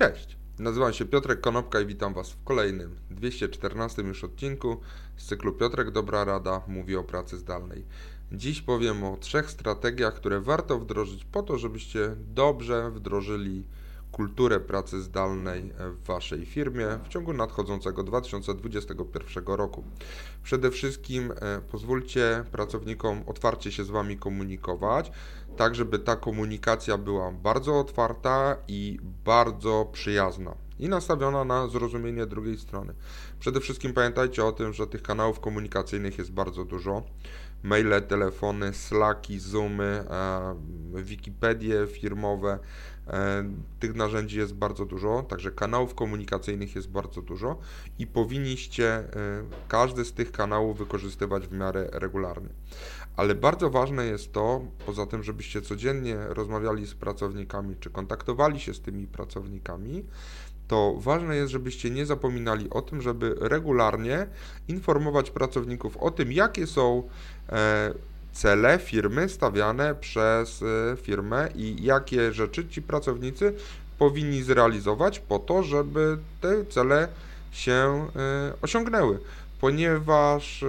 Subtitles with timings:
[0.00, 4.80] Cześć, nazywam się Piotrek Konopka i witam Was w kolejnym 214 już odcinku
[5.16, 7.84] z cyklu Piotrek Dobra Rada mówi o pracy zdalnej.
[8.32, 13.64] Dziś powiem o trzech strategiach, które warto wdrożyć po to, żebyście dobrze wdrożyli
[14.12, 19.84] kulturę pracy zdalnej w Waszej firmie w ciągu nadchodzącego 2021 roku.
[20.42, 25.12] Przede wszystkim e, pozwólcie pracownikom otwarcie się z Wami komunikować,
[25.56, 32.58] tak żeby ta komunikacja była bardzo otwarta i bardzo przyjazna i nastawiona na zrozumienie drugiej
[32.58, 32.94] strony.
[33.40, 37.02] Przede wszystkim pamiętajcie o tym, że tych kanałów komunikacyjnych jest bardzo dużo.
[37.62, 40.54] Maile, telefony, Slacki, Zoomy, e,
[41.02, 42.58] Wikipedie firmowe,
[43.10, 43.44] E,
[43.80, 47.58] tych narzędzi jest bardzo dużo, także kanałów komunikacyjnych jest bardzo dużo
[47.98, 49.08] i powinniście e,
[49.68, 52.48] każdy z tych kanałów wykorzystywać w miarę regularnie.
[53.16, 58.74] Ale bardzo ważne jest to, poza tym, żebyście codziennie rozmawiali z pracownikami, czy kontaktowali się
[58.74, 60.04] z tymi pracownikami,
[60.68, 64.26] to ważne jest, żebyście nie zapominali o tym, żeby regularnie
[64.68, 67.08] informować pracowników o tym, jakie są
[68.32, 73.54] cele firmy stawiane przez y, firmę i jakie rzeczy ci pracownicy
[73.98, 77.08] powinni zrealizować po to, żeby te cele
[77.52, 78.06] się
[78.52, 79.18] y, osiągnęły,
[79.60, 80.64] ponieważ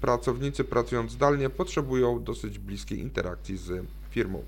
[0.00, 4.42] pracownicy pracując zdalnie potrzebują dosyć bliskiej interakcji z firmą.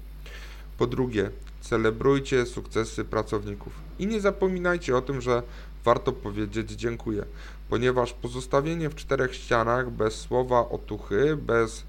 [0.78, 1.30] Po drugie,
[1.61, 3.72] celebrujcie sukcesy pracowników.
[3.98, 5.42] I nie zapominajcie o tym, że
[5.84, 7.25] warto powiedzieć dziękuję,
[7.69, 11.84] ponieważ pozostawienie w czterech ścianach bez słowa otuchy, bez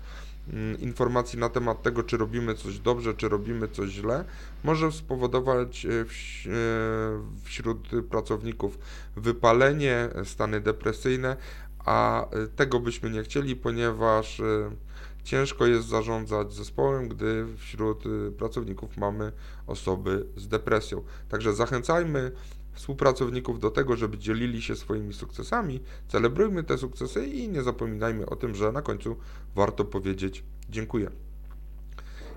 [0.53, 4.25] Mm, informacji na temat tego, czy robimy coś dobrze, czy robimy coś źle,
[4.63, 6.05] może spowodować e, e,
[7.43, 8.79] wśród pracowników
[9.15, 11.37] wypalenie, stany depresyjne,
[11.85, 14.41] a e, tego byśmy nie chcieli, ponieważ
[15.25, 18.03] ciężko jest zarządzać zespołem, gdy wśród
[18.37, 19.31] pracowników mamy
[19.67, 21.03] osoby z depresją.
[21.29, 22.31] Także zachęcajmy
[22.73, 28.35] współpracowników do tego, żeby dzielili się swoimi sukcesami, celebrujmy te sukcesy i nie zapominajmy o
[28.35, 29.15] tym, że na końcu
[29.55, 31.11] warto powiedzieć dziękuję.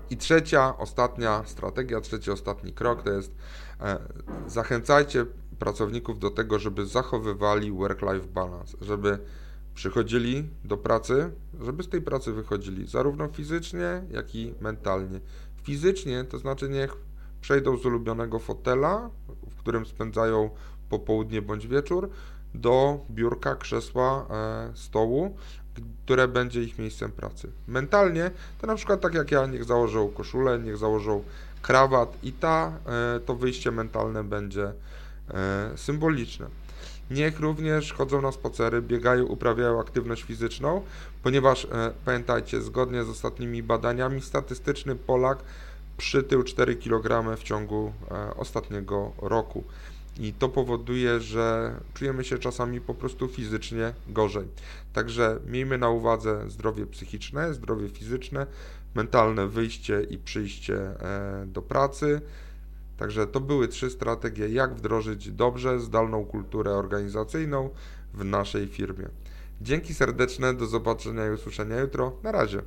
[0.09, 3.35] I trzecia, ostatnia strategia, trzeci, ostatni krok to jest
[3.81, 3.99] e,
[4.47, 5.25] zachęcajcie
[5.59, 9.19] pracowników do tego, żeby zachowywali work-life balance, żeby
[9.79, 11.31] przychodzili do pracy,
[11.61, 15.19] żeby z tej pracy wychodzili zarówno fizycznie, jak i mentalnie.
[15.63, 16.97] Fizycznie to znaczy niech
[17.41, 19.09] przejdą z ulubionego fotela,
[19.49, 20.49] w którym spędzają
[20.89, 22.09] popołudnie bądź wieczór,
[22.53, 25.35] do biurka, krzesła, e, stołu,
[26.05, 27.51] które będzie ich miejscem pracy.
[27.67, 31.23] Mentalnie to na przykład tak jak ja, niech założą koszulę, niech założą
[31.61, 34.73] krawat i ta, e, to wyjście mentalne będzie
[35.75, 36.47] symboliczne.
[37.11, 40.81] Niech również chodzą na spacery, biegają, uprawiają aktywność fizyczną,
[41.23, 41.67] ponieważ
[42.05, 45.43] pamiętajcie, zgodnie z ostatnimi badaniami, statystyczny Polak
[45.99, 49.63] przytył 4 kg w ciągu e, ostatniego roku.
[50.19, 54.47] I to powoduje, że czujemy się czasami po prostu fizycznie gorzej.
[54.93, 58.47] Także miejmy na uwadze zdrowie psychiczne, zdrowie fizyczne,
[58.95, 62.21] mentalne wyjście i przyjście e, do pracy.
[62.99, 67.69] Także to były trzy strategie, jak wdrożyć dobrze zdalną kulturę organizacyjną
[68.13, 69.09] w naszej firmie.
[69.61, 72.11] Dzięki serdeczne, do zobaczenia i usłyszenia jutro.
[72.23, 72.61] Na razie.